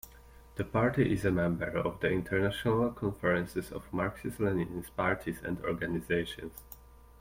[0.55, 6.53] The party is a member of the International Conference of Marxist-Leninist Parties and Organizations.